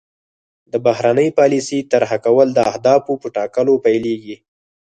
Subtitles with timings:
[0.71, 4.35] د بهرنۍ پالیسۍ طرح کول د اهدافو په ټاکلو پیلیږي